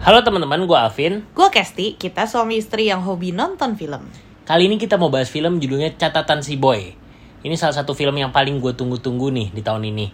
Halo 0.00 0.24
teman-teman, 0.24 0.64
gue 0.64 0.78
Alvin. 0.80 1.28
Gue 1.36 1.52
Kesti, 1.52 1.92
kita 2.00 2.24
suami 2.24 2.56
istri 2.56 2.88
yang 2.88 3.04
hobi 3.04 3.36
nonton 3.36 3.76
film. 3.76 4.08
Kali 4.48 4.64
ini 4.64 4.80
kita 4.80 4.96
mau 4.96 5.12
bahas 5.12 5.28
film 5.28 5.60
judulnya 5.60 5.92
Catatan 5.92 6.40
Si 6.40 6.56
Boy. 6.56 6.96
Ini 7.44 7.52
salah 7.60 7.76
satu 7.76 7.92
film 7.92 8.16
yang 8.16 8.32
paling 8.32 8.64
gue 8.64 8.72
tunggu-tunggu 8.72 9.28
nih 9.28 9.52
di 9.52 9.60
tahun 9.60 9.92
ini. 9.92 10.08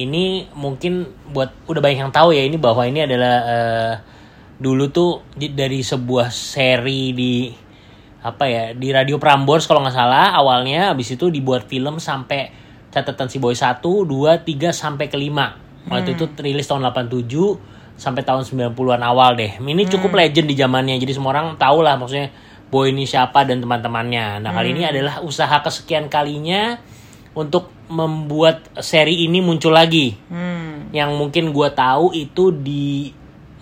Ini 0.00 0.48
mungkin 0.56 1.04
buat 1.28 1.52
udah 1.68 1.76
banyak 1.76 2.08
yang 2.08 2.08
tahu 2.08 2.32
ya 2.32 2.40
ini 2.40 2.56
bahwa 2.56 2.88
ini 2.88 3.04
adalah 3.04 3.36
uh, 3.44 3.94
dulu 4.56 4.88
tuh 4.88 5.20
dari 5.36 5.84
sebuah 5.84 6.32
seri 6.32 7.12
di 7.12 7.52
apa 8.24 8.48
ya 8.48 8.64
di 8.72 8.88
Radio 8.96 9.20
Prambors 9.20 9.68
kalau 9.68 9.84
nggak 9.84 9.92
salah 9.92 10.40
awalnya 10.40 10.96
habis 10.96 11.12
itu 11.12 11.28
dibuat 11.28 11.68
film 11.68 12.00
sampai 12.00 12.48
catatan 12.88 13.28
si 13.28 13.36
boy 13.36 13.52
1, 13.52 13.84
2, 13.84 14.08
3 14.08 14.72
sampai 14.72 15.12
ke 15.12 15.20
5. 15.20 15.92
Waktu 15.92 16.16
itu 16.16 16.24
rilis 16.40 16.64
tahun 16.64 16.88
87 16.88 17.77
sampai 17.98 18.22
tahun 18.22 18.46
90-an 18.46 19.02
awal 19.02 19.34
deh. 19.34 19.58
Ini 19.58 19.84
cukup 19.90 20.14
legend 20.14 20.46
di 20.46 20.56
zamannya. 20.56 20.96
Jadi 21.02 21.12
semua 21.18 21.34
orang 21.34 21.58
tahu 21.58 21.82
lah 21.82 21.98
maksudnya 21.98 22.30
Boy 22.68 22.92
ini 22.92 23.08
siapa 23.08 23.48
dan 23.48 23.64
teman-temannya. 23.64 24.44
Nah, 24.44 24.52
kali 24.52 24.76
ini 24.76 24.84
adalah 24.84 25.24
usaha 25.24 25.56
kesekian 25.64 26.12
kalinya 26.12 26.76
untuk 27.32 27.72
membuat 27.88 28.68
seri 28.84 29.24
ini 29.24 29.40
muncul 29.40 29.72
lagi. 29.72 30.12
Hmm. 30.28 30.92
Yang 30.92 31.10
mungkin 31.16 31.44
gua 31.56 31.72
tahu 31.72 32.12
itu 32.12 32.52
di 32.52 33.08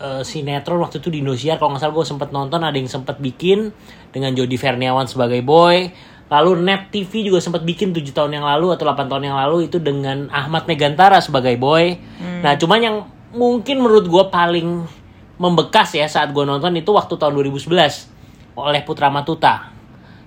eh, 0.03 0.23
sinetron 0.27 0.83
waktu 0.83 0.99
itu 0.99 1.15
di 1.15 1.23
Indosiar 1.23 1.63
kalau 1.63 1.79
nggak 1.79 1.87
salah 1.87 1.95
gue 1.95 2.07
sempet 2.07 2.29
nonton 2.35 2.61
ada 2.67 2.75
yang 2.75 2.91
sempet 2.91 3.23
bikin 3.23 3.71
dengan 4.11 4.35
Jody 4.35 4.59
Verniawan 4.59 5.09
sebagai 5.09 5.41
boy 5.41 5.89
lalu 6.27 6.51
Net 6.59 6.91
TV 6.91 7.31
juga 7.31 7.39
sempat 7.39 7.63
bikin 7.63 7.95
tujuh 7.95 8.13
tahun 8.13 8.35
yang 8.35 8.45
lalu 8.45 8.75
atau 8.75 8.83
8 8.83 9.09
tahun 9.09 9.31
yang 9.31 9.39
lalu 9.39 9.71
itu 9.71 9.79
dengan 9.81 10.27
Ahmad 10.29 10.67
Megantara 10.69 11.23
sebagai 11.25 11.57
boy 11.57 11.97
nah 12.45 12.59
cuman 12.59 12.79
yang 12.83 12.97
mungkin 13.37 13.85
menurut 13.85 14.09
gue 14.09 14.25
paling 14.33 14.89
membekas 15.37 15.93
ya 15.93 16.09
saat 16.09 16.33
gue 16.33 16.45
nonton 16.49 16.73
itu 16.75 16.91
waktu 16.91 17.15
tahun 17.15 17.37
2011 17.37 18.57
oleh 18.57 18.81
Putra 18.83 19.13
Matuta. 19.13 19.71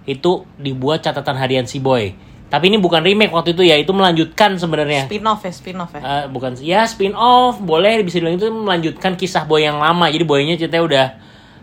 Itu 0.05 0.45
dibuat 0.57 1.02
catatan 1.02 1.37
harian 1.37 1.65
si 1.65 1.81
boy. 1.81 2.13
Tapi 2.49 2.73
ini 2.73 2.81
bukan 2.81 3.05
remake 3.05 3.30
waktu 3.30 3.53
itu 3.53 3.61
ya 3.61 3.77
itu 3.77 3.93
melanjutkan 3.93 4.57
sebenarnya. 4.57 5.05
Spin-off 5.05 5.45
ya, 5.45 5.53
spin-off 5.53 5.91
ya. 5.93 6.02
Eh, 6.02 6.25
bukan 6.33 6.57
ya 6.61 6.81
spin 6.89 7.13
off 7.13 7.61
boleh 7.61 8.02
bisa 8.02 8.17
dibilang 8.17 8.41
itu 8.41 8.49
melanjutkan 8.49 9.13
kisah 9.13 9.45
boy 9.45 9.61
yang 9.61 9.77
lama. 9.77 10.09
Jadi 10.09 10.25
boynya 10.25 10.57
ceritanya 10.57 10.85
udah 10.85 11.05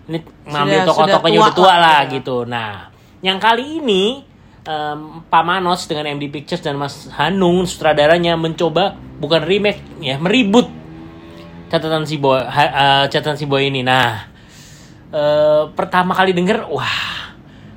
ini 0.07 0.19
ngambil 0.47 0.79
tokoh-tokohnya 0.87 1.39
udah 1.43 1.55
tua 1.55 1.67
lah, 1.67 1.79
lah 1.79 2.01
gitu. 2.11 2.47
nah 2.47 2.95
yang 3.21 3.43
kali 3.43 3.83
ini 3.83 4.23
em, 4.63 4.99
Pak 5.27 5.43
Manos 5.43 5.91
dengan 5.91 6.07
MD 6.15 6.31
Pictures 6.31 6.63
dan 6.63 6.79
Mas 6.79 7.11
Hanung 7.11 7.67
sutradaranya 7.67 8.39
mencoba 8.39 8.95
bukan 9.19 9.43
remake 9.43 9.83
ya 9.99 10.21
meribut 10.23 10.71
catatan 11.67 12.05
si 12.07 12.17
boy 12.19 12.39
eh, 12.39 13.05
catatan 13.11 13.37
si 13.39 13.47
boy 13.47 13.67
ini. 13.67 13.83
Nah 13.83 14.27
eh, 15.11 15.63
pertama 15.75 16.15
kali 16.15 16.35
denger 16.35 16.67
wah 16.71 17.35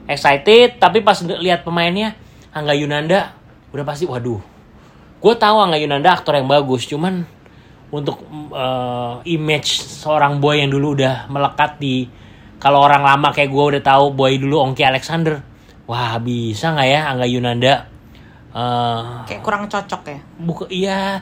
excited. 0.09 0.77
Tapi 0.81 1.01
pas 1.05 1.19
lihat 1.21 1.65
pemainnya 1.65 2.13
Angga 2.53 2.73
Yunanda 2.73 3.33
udah 3.69 3.85
pasti 3.85 4.09
waduh. 4.09 4.41
Gue 5.19 5.33
tahu 5.35 5.57
Angga 5.59 5.77
Yunanda 5.77 6.15
aktor 6.15 6.39
yang 6.39 6.47
bagus 6.47 6.87
cuman 6.89 7.25
untuk 7.89 8.21
eh, 8.53 9.15
image 9.33 9.81
seorang 9.81 10.37
boy 10.37 10.61
yang 10.61 10.71
dulu 10.73 10.97
udah 10.97 11.29
melekat 11.29 11.77
di 11.81 12.05
kalau 12.59 12.83
orang 12.83 13.07
lama 13.07 13.31
kayak 13.31 13.49
gue 13.49 13.63
udah 13.77 13.81
tahu 13.83 14.13
boy 14.13 14.35
dulu 14.37 14.61
Ongki 14.69 14.83
Alexander. 14.85 15.41
Wah 15.89 16.21
bisa 16.21 16.73
nggak 16.77 16.87
ya 16.89 17.01
Angga 17.09 17.25
Yunanda 17.25 17.73
eh 18.49 19.03
Kayak 19.29 19.41
kurang 19.45 19.63
cocok 19.69 20.01
ya. 20.09 20.19
buka 20.41 20.65
iya 20.73 21.21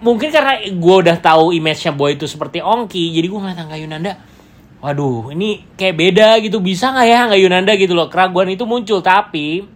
mungkin 0.00 0.28
karena 0.28 0.60
gue 0.60 0.96
udah 1.06 1.16
tahu 1.18 1.56
image-nya 1.56 1.92
boy 1.96 2.14
itu 2.16 2.28
seperti 2.28 2.60
Ongki 2.60 3.16
jadi 3.16 3.26
gue 3.26 3.40
ngeliat 3.40 3.60
Angga 3.60 3.78
Yunanda 3.80 4.12
waduh 4.86 5.32
ini 5.32 5.64
kayak 5.74 5.96
beda 5.96 6.28
gitu 6.44 6.60
bisa 6.60 6.92
nggak 6.92 7.06
ya 7.08 7.18
Angga 7.28 7.38
Yunanda? 7.40 7.72
Gitu 7.74 7.96
loh. 7.96 8.06
Keraguan 8.12 8.52
itu 8.52 8.62
muncul 8.68 9.00
tapi 9.00 9.66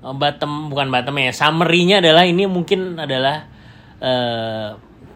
eh, 0.00 0.14
bottom 0.14 0.70
bukan 0.70 0.88
bottom 0.88 1.14
ya 1.20 1.32
summary-nya 1.34 2.00
adalah 2.00 2.24
ini 2.24 2.46
mungkin 2.46 2.96
adalah 2.96 3.44
eh, 3.98 4.68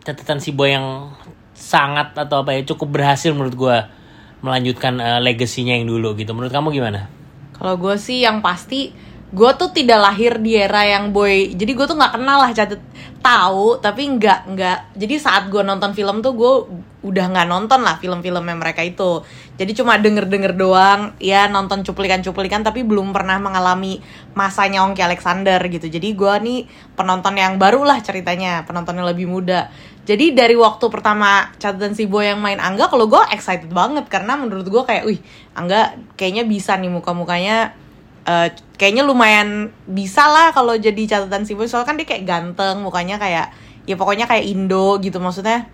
catatan 0.03 0.43
si 0.43 0.53
boy 0.53 0.75
yang 0.75 1.17
sangat 1.57 2.15
atau 2.15 2.47
apa 2.47 2.55
ya 2.55 2.63
cukup 2.69 3.01
berhasil 3.01 3.35
menurut 3.35 3.57
gue 3.57 3.77
melanjutkan 4.43 5.01
eh, 5.01 5.21
legasinya 5.23 5.73
yang 5.73 5.87
dulu 5.87 6.19
gitu. 6.19 6.35
Menurut 6.35 6.53
kamu 6.53 6.75
gimana? 6.75 7.09
Kalau 7.57 7.75
gue 7.75 7.97
sih 7.99 8.23
yang 8.23 8.39
pasti 8.45 8.95
gue 9.29 9.51
tuh 9.61 9.69
tidak 9.77 10.01
lahir 10.01 10.41
di 10.41 10.57
era 10.57 10.89
yang 10.89 11.13
boy 11.13 11.53
jadi 11.53 11.73
gue 11.77 11.87
tuh 11.87 11.97
nggak 12.01 12.17
kenal 12.17 12.39
lah 12.41 12.51
catet 12.57 12.81
tahu 13.21 13.77
tapi 13.83 14.09
nggak 14.17 14.41
nggak 14.57 14.79
jadi 14.97 15.15
saat 15.21 15.53
gue 15.53 15.61
nonton 15.61 15.93
film 15.93 16.25
tuh 16.25 16.33
gue 16.33 16.55
udah 16.99 17.31
nggak 17.31 17.47
nonton 17.47 17.87
lah 17.87 18.03
film-filmnya 18.03 18.59
mereka 18.59 18.83
itu. 18.83 19.23
Jadi 19.55 19.71
cuma 19.75 19.99
denger 19.99 20.27
denger 20.27 20.53
doang 20.59 21.15
ya 21.23 21.47
nonton 21.47 21.87
cuplikan-cuplikan 21.87 22.67
tapi 22.67 22.83
belum 22.83 23.15
pernah 23.15 23.39
mengalami 23.39 24.03
masanya 24.35 24.83
Ongki 24.83 25.03
Alexander 25.03 25.63
gitu. 25.71 25.87
Jadi 25.87 26.15
gue 26.19 26.35
nih 26.43 26.61
penonton 26.99 27.39
yang 27.39 27.55
baru 27.55 27.87
lah 27.87 28.03
ceritanya 28.03 28.67
penonton 28.67 28.99
yang 28.99 29.07
lebih 29.07 29.31
muda. 29.31 29.71
Jadi 30.09 30.33
dari 30.33 30.57
waktu 30.59 30.89
pertama 30.91 31.53
catatan 31.61 31.93
si 31.95 32.09
boy 32.09 32.27
yang 32.27 32.41
main 32.43 32.59
Angga 32.59 32.91
kalau 32.91 33.07
gue 33.07 33.21
excited 33.31 33.71
banget 33.71 34.09
karena 34.11 34.35
menurut 34.35 34.67
gue 34.67 34.83
kayak 34.83 35.05
wih 35.07 35.21
Angga 35.55 35.95
kayaknya 36.19 36.49
bisa 36.49 36.75
nih 36.75 36.91
muka-mukanya 36.91 37.79
eh, 38.29 38.49
kayaknya 38.77 39.09
lumayan 39.09 39.73
bisa 39.89 40.29
lah 40.29 40.53
kalau 40.53 40.77
jadi 40.77 41.01
catatan 41.09 41.49
si 41.49 41.57
boy 41.57 41.65
soalnya 41.65 41.89
kan 41.89 41.97
dia 41.97 42.07
kayak 42.07 42.25
ganteng 42.29 42.85
mukanya 42.85 43.17
kayak 43.17 43.51
ya 43.89 43.97
pokoknya 43.97 44.29
kayak 44.29 44.45
Indo 44.45 45.01
gitu 45.01 45.17
maksudnya 45.17 45.65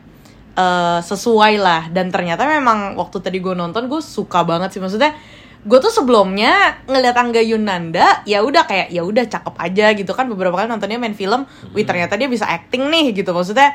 eh, 0.55 1.01
sesuai 1.03 1.59
lah. 1.59 1.91
Dan 1.91 2.15
ternyata 2.15 2.47
memang 2.47 2.95
waktu 2.95 3.19
tadi 3.19 3.43
gue 3.43 3.59
nonton 3.59 3.91
gue 3.91 3.99
suka 3.99 4.47
banget 4.47 4.71
sih. 4.71 4.81
Maksudnya 4.81 5.19
gue 5.65 5.79
tuh 5.81 5.91
sebelumnya 5.91 6.85
ngeliat 6.87 7.17
Angga 7.17 7.43
Yunanda 7.43 8.21
ya 8.29 8.45
udah 8.45 8.69
kayak 8.69 8.93
ya 8.93 9.03
udah 9.03 9.25
cakep 9.27 9.55
aja 9.59 9.87
gitu 9.99 10.13
kan. 10.15 10.31
Beberapa 10.31 10.63
kali 10.63 10.71
nontonnya 10.71 11.03
main 11.03 11.17
film 11.19 11.43
wih 11.75 11.83
ternyata 11.83 12.15
dia 12.15 12.31
bisa 12.31 12.47
acting 12.47 12.87
nih 12.87 13.11
gitu. 13.17 13.35
Maksudnya 13.35 13.75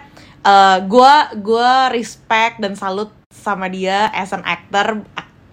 gue 0.88 1.13
gue 1.44 1.72
respect 1.91 2.63
dan 2.63 2.79
salut 2.79 3.12
sama 3.28 3.68
dia 3.68 4.07
as 4.16 4.31
an 4.31 4.41
actor 4.47 5.03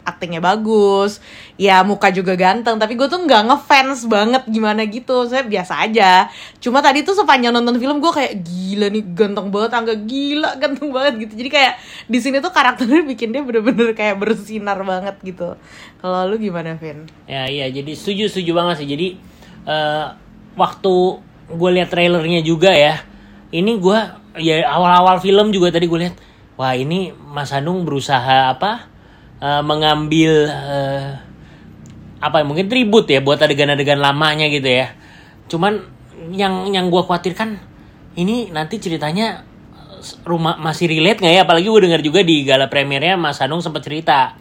aktingnya 0.06 0.38
bagus. 0.38 1.18
Ya 1.58 1.82
muka 1.82 2.14
juga 2.14 2.38
ganteng 2.38 2.78
tapi 2.78 2.94
gue 2.94 3.10
tuh 3.10 3.18
nggak 3.26 3.42
ngefans 3.50 4.06
banget 4.06 4.42
gimana 4.46 4.86
gitu. 4.86 5.26
Saya 5.26 5.42
biasa 5.42 5.82
aja. 5.82 6.30
Cuma 6.62 6.78
tadi 6.78 7.02
tuh 7.02 7.18
sepanjang 7.18 7.50
nonton 7.50 7.82
film 7.82 7.98
gue 7.98 8.12
kayak 8.14 8.46
gila 8.46 8.86
nih 8.94 9.04
ganteng 9.12 9.50
banget 9.50 9.70
angga 9.74 9.94
gila 9.98 10.50
ganteng 10.62 10.88
banget 10.94 11.26
gitu. 11.26 11.32
Jadi 11.42 11.50
kayak 11.50 11.72
di 12.06 12.18
sini 12.22 12.38
tuh 12.38 12.54
karakternya 12.54 13.02
bikin 13.02 13.34
dia 13.34 13.42
bener-bener 13.42 13.90
kayak 13.92 14.22
bersinar 14.22 14.78
banget 14.86 15.18
gitu. 15.26 15.58
Kalau 15.98 16.30
lu 16.30 16.38
gimana 16.38 16.78
Vin? 16.78 17.10
Ya 17.26 17.50
iya 17.50 17.66
jadi 17.68 17.90
setuju 17.98 18.30
setuju 18.30 18.54
banget 18.54 18.86
sih. 18.86 18.88
Jadi 18.88 19.18
eh, 19.66 20.06
waktu 20.54 20.94
gue 21.46 21.70
lihat 21.78 21.90
trailernya 21.90 22.42
juga 22.42 22.74
ya 22.74 23.02
ini 23.54 23.78
gue 23.78 23.98
ya 24.42 24.66
awal-awal 24.66 25.22
film 25.22 25.54
juga 25.54 25.70
tadi 25.70 25.86
gue 25.86 26.00
lihat 26.02 26.16
wah 26.58 26.74
ini 26.74 27.14
Mas 27.14 27.54
Hanung 27.54 27.86
berusaha 27.86 28.50
apa 28.50 28.90
eh, 29.40 29.62
mengambil 29.62 30.48
eh, 30.48 31.10
apa 32.16 32.42
mungkin 32.42 32.66
tribut 32.66 33.06
ya 33.06 33.20
buat 33.20 33.38
adegan-adegan 33.38 34.00
lamanya 34.00 34.48
gitu 34.48 34.66
ya. 34.66 34.92
Cuman 35.46 35.84
yang 36.32 36.72
yang 36.72 36.88
gue 36.88 37.02
khawatirkan 37.04 37.60
ini 38.16 38.48
nanti 38.50 38.80
ceritanya 38.80 39.44
rumah 40.24 40.56
masih 40.56 40.88
relate 40.88 41.20
nggak 41.20 41.34
ya? 41.34 41.42
Apalagi 41.44 41.66
gue 41.68 41.82
dengar 41.82 42.00
juga 42.00 42.20
di 42.24 42.42
gala 42.42 42.66
premiernya 42.66 43.20
Mas 43.20 43.38
Hanung 43.38 43.60
sempat 43.60 43.84
cerita 43.84 44.34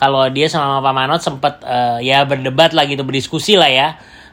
kalau 0.00 0.24
dia 0.32 0.48
sama 0.48 0.80
Pak 0.80 0.94
Manot 0.96 1.20
sempat 1.20 1.60
eh, 1.62 2.10
ya 2.10 2.24
berdebat 2.24 2.72
lah 2.72 2.88
gitu 2.88 3.06
berdiskusi 3.06 3.54
lah 3.54 3.70
ya. 3.70 3.88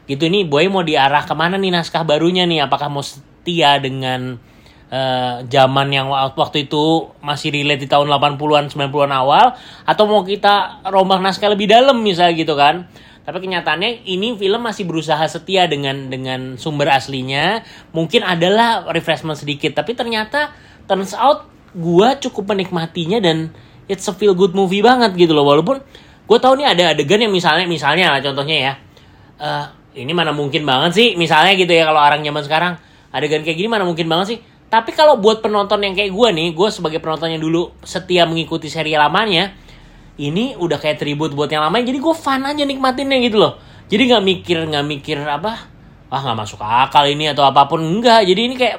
Gitu 0.08 0.24
ini 0.24 0.48
boy 0.48 0.72
mau 0.72 0.80
diarah 0.80 1.22
ke 1.28 1.34
mana 1.36 1.60
nih 1.60 1.68
naskah 1.68 2.02
barunya 2.02 2.48
nih? 2.48 2.64
Apakah 2.64 2.88
mau 2.88 3.04
setia 3.04 3.76
dengan 3.76 4.40
eh, 4.88 5.44
zaman 5.48 5.88
yang 5.92 6.08
wa- 6.08 6.32
waktu 6.32 6.68
itu 6.68 7.12
masih 7.20 7.52
relate 7.52 7.84
di 7.84 7.88
tahun 7.88 8.08
80-an 8.08 8.72
90-an 8.72 9.12
awal 9.12 9.52
atau 9.84 10.04
mau 10.08 10.24
kita 10.24 10.84
rombak 10.88 11.20
naskah 11.20 11.52
lebih 11.52 11.68
dalam 11.68 12.00
misalnya 12.00 12.34
gitu 12.36 12.56
kan. 12.56 12.88
Tapi 13.28 13.44
kenyataannya 13.44 14.08
ini 14.08 14.40
film 14.40 14.64
masih 14.64 14.88
berusaha 14.88 15.20
setia 15.28 15.68
dengan 15.68 16.08
dengan 16.08 16.56
sumber 16.56 16.88
aslinya. 16.88 17.60
Mungkin 17.92 18.24
adalah 18.24 18.88
refreshment 18.88 19.36
sedikit 19.36 19.76
tapi 19.76 19.92
ternyata 19.92 20.56
turns 20.88 21.12
out 21.12 21.44
gua 21.76 22.16
cukup 22.16 22.56
menikmatinya 22.56 23.20
dan 23.20 23.52
it's 23.84 24.08
a 24.08 24.14
feel 24.16 24.32
good 24.32 24.56
movie 24.56 24.80
banget 24.80 25.12
gitu 25.12 25.36
loh. 25.36 25.44
Walaupun 25.44 25.84
gue 26.28 26.38
tahu 26.40 26.60
nih 26.60 26.72
ada 26.72 26.96
adegan 26.96 27.20
yang 27.20 27.32
misalnya 27.32 27.68
misalnya 27.68 28.16
lah 28.16 28.20
contohnya 28.24 28.56
ya. 28.56 28.72
Eh 29.36 29.64
ini 30.00 30.16
mana 30.16 30.32
mungkin 30.32 30.64
banget 30.64 30.96
sih? 30.96 31.08
Misalnya 31.20 31.52
gitu 31.52 31.68
ya 31.68 31.84
kalau 31.84 32.00
orang 32.00 32.24
zaman 32.24 32.42
sekarang 32.44 32.72
adegan 33.12 33.44
kayak 33.44 33.56
gini 33.60 33.68
mana 33.68 33.84
mungkin 33.84 34.08
banget 34.08 34.26
sih 34.36 34.38
tapi 34.68 34.92
kalau 34.92 35.16
buat 35.16 35.40
penonton 35.40 35.80
yang 35.80 35.96
kayak 35.96 36.12
gue 36.12 36.28
nih 36.32 36.48
gue 36.52 36.68
sebagai 36.68 37.00
penonton 37.00 37.32
yang 37.32 37.40
dulu 37.40 37.72
setia 37.84 38.28
mengikuti 38.28 38.68
seri 38.68 38.92
lamanya 38.94 39.56
ini 40.20 40.56
udah 40.56 40.76
kayak 40.76 41.00
tribut 41.00 41.32
buat 41.32 41.48
yang 41.48 41.64
lamanya 41.64 41.88
jadi 41.88 41.98
gue 42.00 42.14
fun 42.14 42.42
aja 42.44 42.62
nikmatinnya 42.68 43.18
gitu 43.24 43.36
loh 43.40 43.56
jadi 43.88 44.14
nggak 44.14 44.24
mikir 44.24 44.58
nggak 44.68 44.84
mikir 44.84 45.18
apa 45.24 45.52
ah 46.08 46.20
nggak 46.20 46.38
masuk 46.40 46.60
akal 46.60 47.04
ini 47.08 47.32
atau 47.32 47.44
apa 47.44 47.68
pun 47.68 47.80
enggak 47.80 48.24
jadi 48.24 48.40
ini 48.48 48.54
kayak 48.56 48.76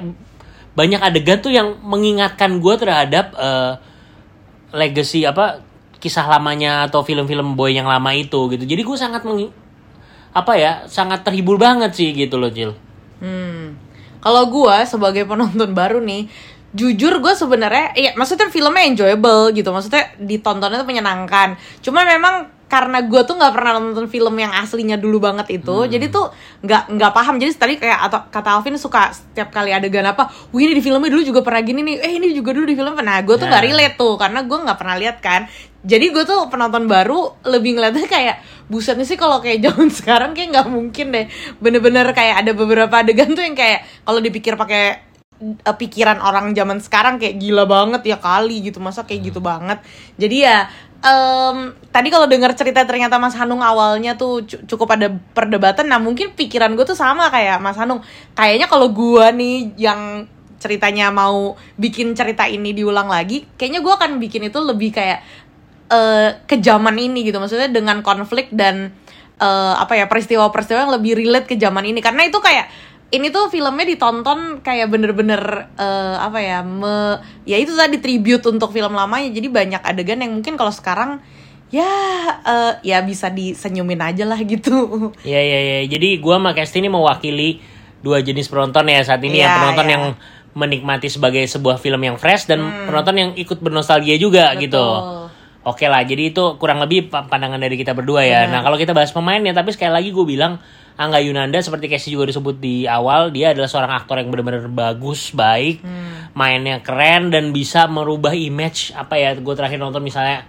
banyak 0.74 1.02
adegan 1.02 1.38
tuh 1.42 1.50
yang 1.50 1.82
mengingatkan 1.82 2.62
gue 2.62 2.74
terhadap 2.78 3.34
eh, 3.34 3.72
legacy 4.70 5.26
apa 5.26 5.66
kisah 6.00 6.24
lamanya 6.24 6.88
atau 6.88 7.04
film-film 7.04 7.54
boy 7.54 7.76
yang 7.76 7.84
lama 7.84 8.10
itu 8.16 8.48
gitu. 8.56 8.64
Jadi 8.64 8.82
gue 8.82 8.96
sangat 8.96 9.22
meng, 9.28 9.52
apa 10.32 10.52
ya 10.56 10.72
sangat 10.88 11.22
terhibur 11.22 11.60
banget 11.60 11.92
sih 11.92 12.16
gitu 12.16 12.40
loh 12.40 12.48
Cil. 12.48 12.72
Hmm. 13.20 13.76
Kalau 14.20 14.52
gua 14.52 14.84
sebagai 14.84 15.24
penonton 15.24 15.72
baru 15.72 15.98
nih, 16.04 16.28
jujur 16.70 17.18
gue 17.18 17.34
sebenarnya, 17.34 17.96
iya 17.98 18.10
maksudnya 18.14 18.46
filmnya 18.46 18.86
enjoyable 18.86 19.50
gitu, 19.56 19.74
maksudnya 19.74 20.14
ditontonnya 20.22 20.78
tuh 20.78 20.88
menyenangkan. 20.88 21.58
Cuma 21.82 22.06
memang 22.06 22.46
karena 22.70 23.02
gue 23.02 23.26
tuh 23.26 23.34
nggak 23.34 23.50
pernah 23.50 23.82
nonton 23.82 24.06
film 24.06 24.30
yang 24.38 24.54
aslinya 24.54 24.94
dulu 24.94 25.18
banget 25.18 25.58
itu, 25.58 25.90
jadi 25.90 26.06
tuh 26.06 26.30
nggak 26.62 26.94
nggak 26.94 27.12
paham. 27.12 27.34
Jadi 27.42 27.50
tadi 27.58 27.74
kayak 27.82 27.98
atau 28.06 28.30
kata 28.30 28.48
Alvin 28.54 28.78
suka 28.78 29.10
setiap 29.10 29.50
kali 29.50 29.74
adegan 29.74 30.06
apa, 30.06 30.30
wih 30.54 30.70
ini 30.70 30.78
di 30.78 30.82
filmnya 30.86 31.10
dulu 31.10 31.26
juga 31.26 31.42
pernah 31.42 31.66
gini 31.66 31.82
nih, 31.82 31.96
eh 31.98 32.12
ini 32.22 32.30
juga 32.30 32.54
dulu 32.54 32.70
di 32.70 32.78
film. 32.78 32.94
Nah 32.94 33.18
gue 33.26 33.34
tuh 33.34 33.50
nggak 33.50 33.62
Ya. 33.62 33.68
relate 33.74 33.96
tuh 33.98 34.14
karena 34.14 34.46
gue 34.46 34.58
nggak 34.62 34.78
pernah 34.78 34.96
lihat 34.96 35.18
kan. 35.18 35.50
Jadi 35.82 36.06
gue 36.14 36.22
tuh 36.22 36.46
penonton 36.46 36.86
baru 36.86 37.34
lebih 37.42 37.74
ngeliatnya 37.74 38.06
kayak 38.06 38.36
busetnya 38.70 39.02
sih 39.02 39.18
kalau 39.18 39.42
kayak 39.42 39.66
zaman 39.66 39.90
sekarang 39.98 40.30
kayak 40.38 40.54
nggak 40.54 40.68
mungkin 40.70 41.10
deh. 41.10 41.26
Bener-bener 41.58 42.06
kayak 42.14 42.46
ada 42.46 42.54
beberapa 42.54 42.94
adegan 43.02 43.34
tuh 43.34 43.42
yang 43.42 43.58
kayak 43.58 43.82
kalau 44.06 44.22
dipikir 44.22 44.54
pakai 44.54 44.84
eh, 45.40 45.76
pikiran 45.80 46.20
orang 46.20 46.52
zaman 46.52 46.78
sekarang 46.78 47.16
kayak 47.16 47.40
gila 47.40 47.64
banget 47.64 48.04
ya 48.06 48.20
kali 48.20 48.60
gitu 48.62 48.78
masa 48.78 49.08
kayak 49.08 49.32
gitu 49.32 49.40
banget. 49.42 49.80
Jadi 50.20 50.36
ya 50.44 50.68
em, 51.00 51.56
tadi 51.92 52.08
kalau 52.12 52.28
dengar 52.28 52.52
cerita 52.52 52.84
ternyata 52.84 53.16
Mas 53.16 53.32
Hanung 53.36 53.64
awalnya 53.64 54.16
tuh 54.20 54.44
cu- 54.44 54.62
cukup 54.68 54.96
ada 54.96 55.08
perdebatan. 55.32 55.88
Nah 55.88 55.96
mungkin 55.96 56.36
pikiran 56.36 56.76
gue 56.76 56.84
tuh 56.84 56.98
sama 56.98 57.32
kayak 57.32 57.60
Mas 57.60 57.76
Hanung. 57.80 58.04
Kayaknya 58.36 58.68
kalau 58.68 58.92
gue 58.92 59.26
nih 59.32 59.56
yang 59.80 60.28
ceritanya 60.60 61.08
mau 61.08 61.56
bikin 61.80 62.12
cerita 62.12 62.44
ini 62.44 62.76
diulang 62.76 63.08
lagi, 63.08 63.48
kayaknya 63.56 63.80
gue 63.80 63.92
akan 63.96 64.20
bikin 64.20 64.52
itu 64.52 64.60
lebih 64.60 64.92
kayak 64.92 65.24
eh, 65.88 66.28
ke 66.44 66.60
zaman 66.60 66.96
ini 67.00 67.24
gitu 67.26 67.40
maksudnya 67.40 67.72
dengan 67.72 68.04
konflik 68.04 68.52
dan 68.52 68.92
eh, 69.40 69.74
apa 69.76 69.96
ya 69.96 70.04
peristiwa-peristiwa 70.04 70.84
yang 70.84 70.92
lebih 70.94 71.16
relate 71.16 71.48
ke 71.48 71.56
zaman 71.56 71.88
ini 71.88 72.04
karena 72.04 72.28
itu 72.28 72.36
kayak 72.38 72.68
ini 73.10 73.26
tuh 73.28 73.50
filmnya 73.50 73.86
ditonton 73.86 74.62
kayak 74.62 74.86
bener-bener 74.86 75.66
eh, 75.74 76.16
apa 76.16 76.38
ya 76.38 76.62
me, 76.62 77.18
ya 77.42 77.58
itu 77.58 77.74
tadi 77.74 77.98
tribute 77.98 78.46
untuk 78.46 78.70
film 78.70 78.94
lamanya 78.94 79.30
jadi 79.30 79.50
banyak 79.50 79.82
adegan 79.82 80.22
yang 80.22 80.32
mungkin 80.32 80.54
kalau 80.54 80.70
sekarang 80.70 81.18
ya 81.70 81.86
eh, 82.40 82.72
ya 82.82 83.02
bisa 83.02 83.26
disenyumin 83.28 83.98
aja 83.98 84.22
lah 84.26 84.38
gitu 84.42 85.10
Iya 85.22 85.40
iya 85.40 85.58
iya. 85.58 85.78
Jadi 85.86 86.18
gua 86.18 86.38
sama 86.38 86.50
Kesti 86.54 86.78
ini 86.78 86.90
mewakili 86.90 87.58
dua 88.00 88.22
jenis 88.22 88.46
penonton 88.46 88.86
ya 88.86 89.02
saat 89.02 89.20
ini 89.20 89.38
Iya, 89.38 89.44
yang 89.44 89.54
penonton 89.58 89.86
iya. 89.86 89.94
yang 89.94 90.04
menikmati 90.50 91.06
sebagai 91.06 91.46
sebuah 91.46 91.78
film 91.78 92.02
yang 92.02 92.18
fresh 92.18 92.50
dan 92.50 92.58
penonton 92.86 93.14
yang 93.14 93.30
ikut 93.38 93.62
bernostalgia 93.62 94.18
juga 94.18 94.50
Betul. 94.54 94.62
gitu. 94.66 94.84
Oke 95.60 95.86
lah, 95.86 96.00
jadi 96.02 96.32
itu 96.32 96.56
kurang 96.56 96.80
lebih 96.80 97.12
pa- 97.12 97.28
pandangan 97.28 97.60
dari 97.60 97.76
kita 97.76 97.92
berdua 97.92 98.24
ya. 98.24 98.48
Nah 98.48 98.64
kalau 98.64 98.74
kita 98.74 98.96
bahas 98.96 99.12
pemainnya, 99.12 99.52
tapi 99.52 99.70
sekali 99.70 99.92
lagi 99.92 100.08
gue 100.08 100.24
bilang 100.24 100.56
Angga 101.00 101.16
Yunanda 101.24 101.56
seperti 101.64 101.88
Casey 101.88 102.12
juga 102.12 102.28
disebut 102.28 102.60
di 102.60 102.84
awal, 102.84 103.32
dia 103.32 103.56
adalah 103.56 103.72
seorang 103.72 103.92
aktor 103.96 104.20
yang 104.20 104.28
benar-benar 104.28 104.68
bagus, 104.68 105.32
baik, 105.32 105.80
mainnya 106.36 106.84
keren 106.84 107.32
dan 107.32 107.56
bisa 107.56 107.88
merubah 107.88 108.36
image 108.36 108.92
apa 108.92 109.16
ya? 109.16 109.32
Gue 109.32 109.56
terakhir 109.56 109.80
nonton 109.80 110.04
misalnya 110.04 110.44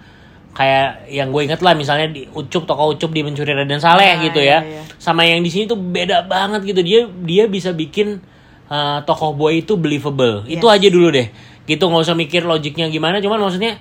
kayak 0.52 1.08
yang 1.08 1.32
gue 1.32 1.48
inget 1.48 1.64
lah 1.64 1.72
misalnya 1.72 2.12
di 2.12 2.28
Ucup 2.28 2.68
tokoh 2.68 2.92
Ucup 2.92 3.08
di 3.08 3.24
Mencuri 3.24 3.56
Raden 3.56 3.80
Saleh 3.80 4.20
Nah, 4.20 4.20
gitu 4.20 4.44
iya, 4.44 4.60
ya 4.60 4.68
iya. 4.68 4.82
sama 5.00 5.24
yang 5.24 5.40
di 5.40 5.48
sini 5.48 5.64
tuh 5.64 5.80
beda 5.80 6.28
banget 6.28 6.60
gitu 6.68 6.84
dia 6.84 7.08
dia 7.08 7.48
bisa 7.48 7.72
bikin 7.72 8.20
uh, 8.68 9.00
tokoh 9.08 9.32
boy 9.32 9.64
itu 9.64 9.80
believable 9.80 10.44
itu 10.44 10.60
Yes. 10.68 10.76
aja 10.76 10.88
dulu 10.92 11.08
deh 11.08 11.32
gitu 11.64 11.88
nggak 11.88 12.04
usah 12.04 12.12
mikir 12.12 12.44
logiknya 12.44 12.92
gimana 12.92 13.24
cuman 13.24 13.40
maksudnya 13.40 13.80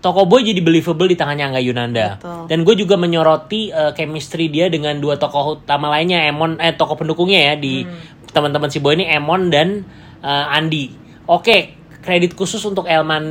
tokoh 0.00 0.24
boy 0.24 0.40
jadi 0.40 0.64
believable 0.64 1.06
di 1.06 1.16
tangannya 1.16 1.52
Angga 1.52 1.62
Yunanda. 1.62 2.06
Betul. 2.16 2.44
dan 2.48 2.58
gue 2.64 2.74
juga 2.74 2.96
menyoroti 2.96 3.68
uh, 3.70 3.92
chemistry 3.92 4.48
dia 4.48 4.72
dengan 4.72 4.96
dua 4.96 5.20
tokoh 5.20 5.60
utama 5.60 5.92
lainnya 5.92 6.24
Emon 6.24 6.56
eh 6.56 6.72
tokoh 6.72 6.96
pendukungnya 6.96 7.52
ya 7.52 7.54
di 7.60 7.84
teman-teman 8.32 8.72
si 8.72 8.80
boy 8.80 8.96
ini 8.96 9.06
Emon 9.06 9.52
dan 9.52 9.84
uh, 10.24 10.56
Andi. 10.56 10.96
Oke 11.28 11.76
kredit 12.00 12.32
khusus 12.32 12.64
untuk 12.64 12.88
Elman 12.88 13.24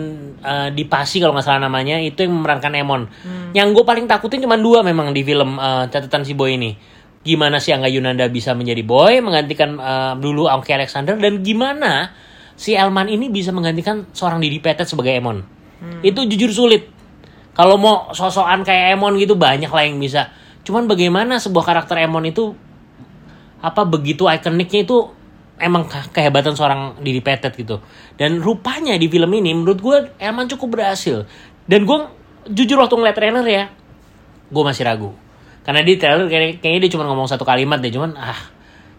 uh, 0.46 0.70
di 0.70 0.86
Pasi 0.86 1.18
kalau 1.18 1.34
nggak 1.34 1.42
salah 1.42 1.66
namanya 1.66 1.98
itu 1.98 2.22
yang 2.22 2.38
memerankan 2.38 2.72
Emon. 2.78 3.10
Yang 3.52 3.82
gue 3.82 3.84
paling 3.84 4.06
takutin 4.06 4.46
cuma 4.46 4.62
dua 4.62 4.86
memang 4.86 5.10
di 5.10 5.26
film 5.26 5.58
uh, 5.58 5.90
catatan 5.90 6.22
si 6.22 6.38
boy 6.38 6.54
ini. 6.54 6.78
Gimana 7.26 7.58
sih 7.60 7.74
Angga 7.74 7.90
Yunanda 7.90 8.30
bisa 8.30 8.54
menjadi 8.54 8.86
boy 8.86 9.20
menggantikan 9.26 9.76
uh, 9.82 10.14
dulu 10.16 10.46
Angki 10.46 10.72
Alexander 10.72 11.18
dan 11.18 11.42
gimana 11.42 12.14
si 12.54 12.78
Elman 12.78 13.10
ini 13.10 13.34
bisa 13.34 13.50
menggantikan 13.50 14.06
seorang 14.14 14.38
Didi 14.38 14.62
Petet 14.62 14.86
sebagai 14.86 15.18
Emon 15.18 15.59
itu 16.04 16.20
jujur 16.28 16.52
sulit. 16.52 16.92
Kalau 17.56 17.76
mau 17.76 18.12
sosokan 18.16 18.64
kayak 18.64 18.96
Emon 18.96 19.20
gitu 19.20 19.36
banyak 19.36 19.68
lah 19.68 19.84
yang 19.84 20.00
bisa. 20.00 20.32
Cuman 20.64 20.88
bagaimana 20.88 21.40
sebuah 21.40 21.66
karakter 21.68 22.00
Emon 22.00 22.24
itu 22.24 22.56
apa 23.60 23.84
begitu 23.84 24.24
ikoniknya 24.24 24.88
itu 24.88 25.12
emang 25.60 25.84
ke- 25.84 26.16
kehebatan 26.16 26.56
seorang 26.56 26.96
Didi 27.04 27.20
Petet 27.20 27.52
gitu. 27.60 27.84
Dan 28.16 28.40
rupanya 28.40 28.96
di 28.96 29.12
film 29.12 29.28
ini 29.36 29.52
menurut 29.52 29.80
gue 29.84 29.98
Elman 30.16 30.48
cukup 30.48 30.80
berhasil. 30.80 31.28
Dan 31.68 31.84
gue 31.84 32.00
jujur 32.50 32.80
waktu 32.80 32.96
ngeliat 32.96 33.18
trailer 33.20 33.46
ya 33.46 33.64
gue 34.50 34.64
masih 34.64 34.88
ragu. 34.88 35.12
Karena 35.68 35.84
di 35.84 36.00
trailer 36.00 36.32
kayak- 36.32 36.64
kayaknya 36.64 36.88
dia 36.88 36.92
cuma 36.96 37.06
ngomong 37.12 37.28
satu 37.28 37.44
kalimat 37.44 37.84
deh 37.84 37.92
cuman 37.92 38.16
ah 38.16 38.40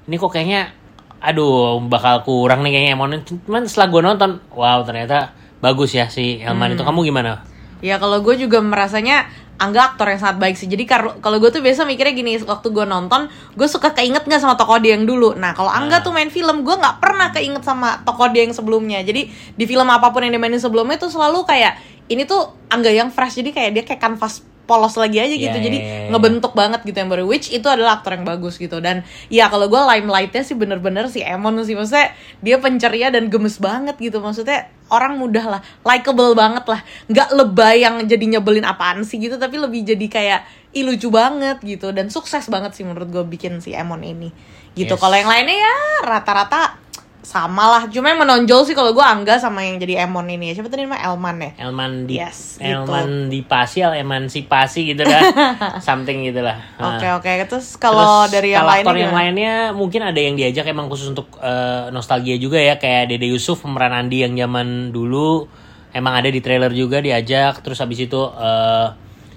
ini 0.05 0.21
kok 0.21 0.31
kayaknya 0.31 0.77
aduh 1.21 1.81
bakal 1.89 2.25
kurang 2.29 2.61
nih 2.61 2.77
kayaknya 2.77 2.93
Emon. 2.93 3.17
Cuman 3.25 3.65
setelah 3.65 3.89
gue 3.89 4.01
nonton 4.05 4.31
wow 4.53 4.85
ternyata 4.85 5.33
bagus 5.61 5.93
ya 5.93 6.09
si 6.09 6.41
Elman 6.41 6.75
itu 6.75 6.83
kamu 6.83 7.05
gimana 7.07 7.45
Ya 7.81 7.97
kalau 7.97 8.21
gue 8.21 8.37
juga 8.37 8.61
merasanya 8.61 9.29
Angga 9.61 9.93
aktor 9.93 10.09
yang 10.09 10.17
sangat 10.17 10.41
baik 10.41 10.57
sih. 10.57 10.65
Jadi 10.65 10.89
kalau 11.21 11.37
gue 11.37 11.51
tuh 11.53 11.61
biasa 11.61 11.85
mikirnya 11.85 12.17
gini, 12.17 12.41
waktu 12.49 12.73
gue 12.73 12.89
nonton, 12.89 13.29
gue 13.53 13.69
suka 13.69 13.93
keinget 13.93 14.25
nggak 14.25 14.41
sama 14.41 14.57
tokoh 14.57 14.81
dia 14.81 14.97
yang 14.97 15.05
dulu. 15.05 15.37
Nah 15.37 15.53
kalau 15.53 15.69
Angga 15.69 16.01
tuh 16.01 16.17
main 16.17 16.33
film, 16.33 16.65
gue 16.65 16.73
nggak 16.81 16.97
pernah 16.97 17.29
keinget 17.29 17.61
sama 17.61 18.01
tokoh 18.01 18.33
dia 18.33 18.49
yang 18.49 18.57
sebelumnya. 18.57 19.05
Jadi 19.05 19.29
di 19.29 19.65
film 19.69 19.85
apa 19.93 20.17
pun 20.17 20.25
yang 20.25 20.33
dimainin 20.33 20.57
sebelumnya 20.57 20.97
tuh 20.97 21.13
selalu 21.13 21.45
kayak 21.45 21.77
ini 22.09 22.25
tuh 22.25 22.57
Angga 22.73 22.89
yang 22.89 23.13
fresh. 23.13 23.37
Jadi 23.37 23.53
kayak 23.53 23.71
dia 23.77 23.85
kayak 23.85 24.01
kanvas 24.01 24.41
polos 24.65 24.97
lagi 24.97 25.21
aja 25.21 25.37
gitu. 25.37 25.53
Iya, 25.53 25.61
Jadi 25.61 25.79
iya, 25.85 25.93
iya. 25.93 26.09
ngebentuk 26.09 26.57
banget 26.57 26.81
gitu 26.81 26.97
yang 26.97 27.13
baru. 27.13 27.29
Which 27.29 27.53
itu 27.53 27.69
adalah 27.69 28.01
aktor 28.01 28.17
yang 28.17 28.25
bagus 28.25 28.57
gitu. 28.57 28.81
Dan 28.81 29.05
ya 29.29 29.53
kalau 29.53 29.69
gue 29.69 29.77
limelightnya 29.77 30.41
sih 30.41 30.57
bener-bener 30.57 31.05
si 31.13 31.21
Emon 31.21 31.61
sih. 31.69 31.77
Maksudnya 31.77 32.17
dia 32.41 32.57
penceria 32.57 33.13
dan 33.13 33.29
gemes 33.29 33.61
banget 33.61 34.01
gitu. 34.01 34.25
Maksudnya 34.25 34.73
orang 34.91 35.17
mudah 35.17 35.59
lah, 35.59 35.61
likable 35.87 36.35
banget 36.35 36.67
lah, 36.67 36.81
nggak 37.07 37.29
lebay 37.35 37.87
yang 37.87 38.03
jadi 38.05 38.39
nyebelin 38.39 38.67
apaan 38.67 39.07
sih 39.07 39.23
gitu, 39.23 39.39
tapi 39.39 39.57
lebih 39.57 39.87
jadi 39.87 40.07
kayak 40.11 40.41
ih 40.71 40.87
lucu 40.87 41.11
banget 41.11 41.59
gitu 41.67 41.91
dan 41.91 42.11
sukses 42.11 42.47
banget 42.47 42.75
sih 42.79 42.87
menurut 42.87 43.11
gue 43.11 43.25
bikin 43.27 43.59
si 43.59 43.75
Emon 43.75 44.03
ini 44.07 44.31
gitu. 44.79 44.95
Yes. 44.95 45.01
Kalau 45.03 45.17
yang 45.19 45.27
lainnya 45.27 45.57
ya 45.59 45.77
rata-rata 46.07 46.79
sama 47.21 47.69
lah, 47.69 47.83
cuma 47.93 48.09
yang 48.09 48.25
menonjol 48.25 48.65
sih 48.65 48.73
kalau 48.73 48.97
gue 48.97 49.05
Angga 49.05 49.37
sama 49.37 49.61
yang 49.61 49.77
jadi 49.77 50.09
Emon 50.09 50.25
ini. 50.25 50.57
Siapa 50.57 50.73
tadi 50.73 50.89
namanya 50.89 51.13
Elman 51.13 51.37
ya? 51.37 51.51
Elman 51.69 51.93
di 52.09 52.17
Yes, 52.17 52.57
gitu. 52.57 52.65
Elman 52.65 53.29
dipasi 53.29 53.85
emansipasi 53.85 54.97
gitu 54.97 55.05
kan 55.05 55.23
something 55.87 56.25
gitulah 56.25 56.57
Nah. 56.81 56.97
Oke 56.97 57.07
oke, 57.13 57.31
terus 57.45 57.77
kalau 57.77 58.25
dari 58.25 58.57
yang 58.57 58.65
lainnya 58.65 58.85
aktor 58.89 58.97
yang 58.97 59.13
gimana? 59.13 59.21
lainnya 59.29 59.55
mungkin 59.77 60.01
ada 60.01 60.17
yang 60.17 60.35
diajak 60.35 60.65
emang 60.73 60.89
khusus 60.89 61.13
untuk 61.13 61.29
eh, 61.45 61.93
nostalgia 61.93 62.41
juga 62.41 62.57
ya 62.57 62.81
kayak 62.81 63.13
Dede 63.13 63.29
Yusuf 63.29 63.61
pemeran 63.61 63.93
Andi 63.93 64.25
yang 64.25 64.33
zaman 64.33 64.89
dulu 64.89 65.45
emang 65.93 66.15
ada 66.25 66.33
di 66.33 66.41
trailer 66.41 66.73
juga 66.73 67.05
diajak 67.05 67.61
terus 67.61 67.79
habis 67.85 68.01
itu 68.01 68.21
eh, 68.33 68.89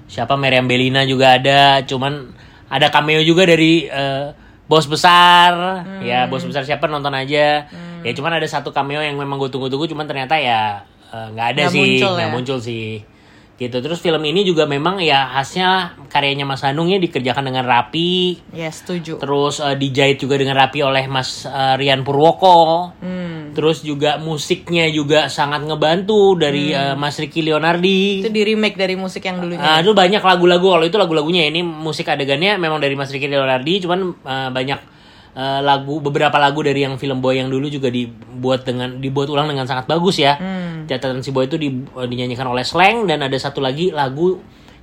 siapa 0.08 0.40
Meriam 0.40 0.66
Belina 0.70 1.04
juga 1.04 1.36
ada 1.36 1.84
cuman 1.84 2.32
ada 2.72 2.88
cameo 2.90 3.20
juga 3.22 3.44
dari 3.44 3.86
eh, 3.92 4.28
bos 4.74 4.86
besar 4.88 5.54
Hmm. 5.86 6.02
ya 6.02 6.26
bos 6.26 6.42
besar 6.42 6.64
siapa 6.64 6.86
nonton 6.88 7.14
aja 7.14 7.70
ya 8.02 8.12
cuman 8.12 8.34
ada 8.34 8.48
satu 8.48 8.70
cameo 8.70 9.00
yang 9.00 9.14
memang 9.14 9.38
gue 9.38 9.48
tunggu-tunggu 9.48 9.86
cuman 9.86 10.04
ternyata 10.04 10.34
ya 10.36 10.82
eh, 11.08 11.28
nggak 11.30 11.48
ada 11.52 11.62
Nggak 11.62 11.72
sih 11.72 11.80
muncul 11.80 12.12
nggak 12.12 12.26
ya. 12.26 12.34
muncul 12.34 12.58
sih 12.60 12.90
gitu 13.54 13.78
terus 13.80 14.02
film 14.02 14.20
ini 14.24 14.42
juga 14.42 14.66
memang 14.66 14.98
ya 14.98 15.30
khasnya 15.32 15.70
karyanya 16.10 16.42
Mas 16.44 16.60
Hanung 16.62 16.90
ya 16.90 16.98
dikerjakan 16.98 17.46
dengan 17.46 17.64
rapi 17.64 18.42
Ya 18.52 18.68
setuju. 18.68 19.22
terus 19.22 19.62
eh, 19.62 19.78
dijahit 19.78 20.18
juga 20.18 20.36
dengan 20.36 20.58
rapi 20.58 20.82
oleh 20.82 21.06
Mas 21.06 21.46
eh, 21.46 21.76
Rian 21.78 22.02
Purwoko 22.02 22.92
Hmm. 22.98 23.23
Terus 23.54 23.80
juga 23.80 24.18
musiknya 24.18 24.90
juga 24.90 25.26
sangat 25.28 25.62
ngebantu 25.62 26.36
dari 26.36 26.70
eh, 26.70 26.94
Mas 26.94 27.16
Ricky 27.16 27.40
Leonardi 27.40 28.20
Itu 28.20 28.30
di 28.30 28.44
remake 28.44 28.76
dari 28.76 28.94
musik 28.94 29.22
yang 29.22 29.38
dulunya. 29.38 29.62
Ah, 29.62 29.80
itu 29.80 29.94
banyak 29.94 30.20
lagu-lagu 30.20 30.68
kalau 30.68 30.84
itu 30.84 30.98
lagu-lagunya 30.98 31.46
ini 31.46 31.62
musik 31.62 32.06
adegannya 32.06 32.58
memang 32.58 32.78
dari 32.78 32.94
Mas 32.94 33.08
Ricky 33.08 33.26
Leonardi 33.26 33.80
cuman 33.80 34.00
eh, 34.18 34.50
banyak 34.50 34.80
eh, 35.34 35.60
lagu 35.62 35.98
beberapa 36.00 36.36
lagu 36.36 36.60
dari 36.60 36.82
yang 36.82 36.98
film 36.98 37.18
Boy 37.18 37.38
yang 37.38 37.48
dulu 37.48 37.66
juga 37.68 37.88
dibuat 37.88 38.64
dengan 38.64 38.98
dibuat 38.98 39.30
ulang 39.30 39.48
dengan 39.48 39.64
sangat 39.64 39.86
bagus 39.86 40.18
ya 40.18 40.36
Hmm. 40.36 40.84
catatan 40.84 41.22
si 41.22 41.30
Boy 41.30 41.46
itu 41.46 41.56
di- 41.56 41.72
dinyanyikan 41.86 42.44
oleh 42.44 42.62
Slang 42.62 43.06
dan 43.06 43.22
ada 43.22 43.38
satu 43.38 43.58
lagi 43.58 43.88
lagu 43.90 44.42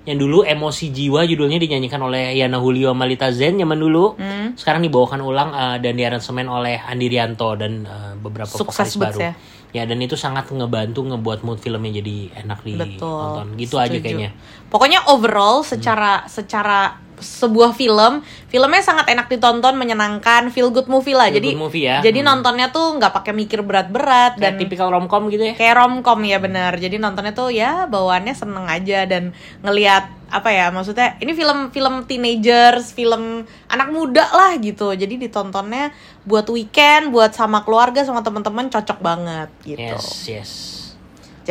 yang 0.08 0.16
dulu 0.16 0.40
emosi 0.48 0.88
jiwa 0.96 1.28
judulnya 1.28 1.60
dinyanyikan 1.60 2.00
oleh 2.00 2.32
Yana 2.32 2.56
Julio 2.56 2.96
Malita 2.96 3.28
Zen 3.28 3.60
zaman 3.60 3.76
dulu. 3.76 4.16
Hmm. 4.16 4.56
Sekarang 4.56 4.80
dibawakan 4.80 5.20
ulang 5.20 5.50
eh, 5.52 5.76
dan 5.84 5.92
diaransemen 5.92 6.48
oleh 6.48 6.80
Andi 6.80 7.06
Rianto 7.12 7.52
dan 7.60 7.84
eh, 7.84 8.12
beberapa 8.16 8.48
Sukses 8.48 8.96
vokalis 8.96 8.96
baru. 8.96 9.18
ya. 9.20 9.32
Ya 9.70 9.86
dan 9.86 10.02
itu 10.02 10.18
sangat 10.18 10.50
ngebantu 10.50 11.06
ngebuat 11.06 11.46
mood 11.46 11.62
filmnya 11.62 12.02
jadi 12.02 12.42
enak 12.42 12.58
ditonton. 12.66 13.54
Gitu 13.54 13.78
aja 13.78 13.92
setuju. 13.92 14.02
kayaknya. 14.02 14.30
Pokoknya 14.66 15.06
overall 15.06 15.62
secara 15.62 16.26
secara 16.26 16.98
sebuah 17.20 17.76
film, 17.76 18.24
filmnya 18.48 18.82
sangat 18.82 19.06
enak 19.08 19.28
ditonton, 19.28 19.76
menyenangkan, 19.76 20.48
feel 20.50 20.72
good 20.72 20.88
movie 20.88 21.12
lah. 21.12 21.28
Feel 21.28 21.36
jadi 21.38 21.48
good 21.54 21.62
movie 21.62 21.84
ya. 21.86 22.00
Jadi 22.00 22.20
Hmm. 22.20 22.28
nontonnya 22.34 22.72
tuh 22.72 22.96
nggak 22.96 23.12
pakai 23.12 23.32
mikir 23.32 23.60
berat-berat 23.60 24.40
Dan 24.40 24.56
tipikal 24.56 24.88
romcom 24.88 25.28
gitu 25.28 25.44
ya. 25.44 25.54
kayak 25.54 25.76
romcom 25.76 26.20
ya 26.24 26.40
bener. 26.40 26.72
Jadi 26.74 26.96
nontonnya 26.96 27.30
tuh 27.30 27.52
ya 27.52 27.84
bawaannya 27.86 28.34
seneng 28.34 28.66
aja 28.66 29.04
dan 29.04 29.30
ngelihat 29.60 30.08
apa 30.30 30.46
ya 30.54 30.70
maksudnya 30.70 31.18
ini 31.18 31.34
film-film 31.34 32.06
teenagers, 32.06 32.94
film 32.94 33.44
anak 33.66 33.88
muda 33.90 34.24
lah 34.30 34.56
gitu. 34.56 34.94
Jadi 34.94 35.20
ditontonnya 35.20 35.90
buat 36.22 36.48
weekend, 36.48 37.10
buat 37.10 37.34
sama 37.34 37.66
keluarga 37.66 38.02
sama 38.02 38.22
teman-teman 38.22 38.70
cocok 38.70 38.98
banget 38.98 39.50
gitu. 39.62 39.80
Yes, 39.82 40.08
yes. 40.24 40.52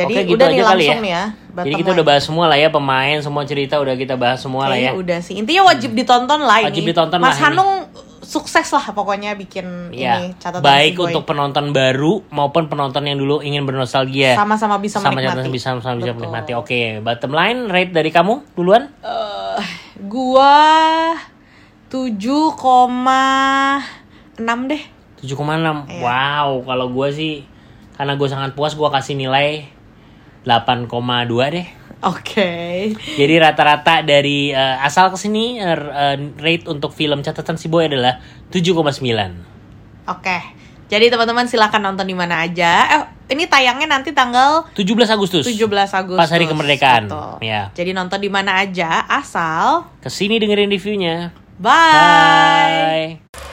Jadi 0.00 0.14
Oke, 0.16 0.24
gitu 0.24 0.40
udah 0.40 0.48
nih 0.48 0.62
langsung 0.64 0.96
ya. 0.96 1.04
nih 1.04 1.12
ya. 1.12 1.24
Jadi 1.50 1.74
kita 1.76 1.90
udah 1.92 2.06
bahas 2.06 2.22
semua 2.24 2.44
lah 2.48 2.56
ya 2.56 2.68
pemain, 2.72 3.16
semua 3.20 3.42
cerita 3.44 3.76
udah 3.76 3.94
kita 4.00 4.14
bahas 4.16 4.40
semua 4.40 4.72
lah 4.72 4.78
ya. 4.80 4.96
Udah 4.96 5.20
sih. 5.20 5.36
Intinya 5.36 5.68
wajib 5.68 5.92
ditonton 5.92 6.40
lah 6.40 6.64
Wajib 6.64 6.86
ini. 6.86 6.88
ditonton 6.94 7.18
Mas 7.20 7.28
lah 7.28 7.36
ini. 7.36 7.44
Hanung 7.44 7.70
sukses 8.20 8.68
lah 8.70 8.84
pokoknya 8.94 9.34
bikin 9.34 9.90
Ya, 9.90 10.22
ini 10.22 10.38
catatan 10.38 10.62
baik 10.62 10.94
si 10.94 11.02
untuk 11.02 11.26
penonton 11.26 11.74
baru 11.74 12.22
maupun 12.30 12.70
penonton 12.70 13.02
yang 13.02 13.18
dulu 13.18 13.42
ingin 13.42 13.66
bernostalgia. 13.66 14.38
sama-sama 14.38 14.78
bisa 14.78 15.02
sama 15.02 15.18
menikmati. 15.18 15.50
bisa 15.50 15.74
sama 15.74 15.98
bisa 15.98 16.14
menikmati. 16.14 16.54
Oke, 16.54 17.02
bottom 17.02 17.34
line 17.34 17.66
rate 17.66 17.90
dari 17.90 18.14
kamu 18.14 18.54
duluan? 18.54 18.86
Eh, 19.02 19.66
gua 20.06 20.54
7,6 21.90 22.70
deh. 24.70 24.82
7,6. 25.20 25.90
Iya. 25.90 26.00
Wow, 26.00 26.62
kalau 26.62 26.86
gua 26.94 27.10
sih 27.10 27.42
karena 27.98 28.16
gue 28.16 28.28
sangat 28.30 28.56
puas 28.56 28.72
gua 28.72 28.88
kasih 28.88 29.12
nilai 29.12 29.68
8,2 30.44 31.54
deh. 31.54 31.66
Oke. 32.00 32.50
Jadi 32.96 33.34
rata-rata 33.36 34.00
dari 34.00 34.48
eh, 34.50 34.76
asal 34.80 35.12
ke 35.12 35.20
sini 35.20 35.60
eh, 35.60 35.76
eh, 35.76 36.16
rate 36.40 36.64
untuk 36.72 36.96
film 36.96 37.20
catatan 37.20 37.60
si 37.60 37.68
boy 37.68 37.92
adalah 37.92 38.16
7,9. 38.48 40.08
Oke. 40.08 40.38
Jadi 40.90 41.06
teman-teman 41.06 41.46
silahkan 41.46 41.78
nonton 41.78 42.08
di 42.08 42.16
mana 42.16 42.42
aja. 42.42 42.88
Eh, 42.88 43.04
ini 43.36 43.46
tayangnya 43.46 43.86
nanti 43.86 44.10
tanggal 44.10 44.66
17 44.72 45.12
Agustus. 45.12 45.44
17 45.46 45.60
Agustus. 45.92 46.18
Pas 46.18 46.32
hari 46.32 46.48
kemerdekaan. 46.48 47.06
Betul. 47.06 47.46
Ya. 47.46 47.68
Jadi 47.76 47.92
nonton 47.92 48.18
di 48.18 48.32
mana 48.32 48.58
aja 48.58 49.04
asal 49.06 49.86
Ke 50.00 50.08
sini 50.08 50.40
dengerin 50.40 50.72
reviewnya. 50.72 51.30
bye. 51.60 53.49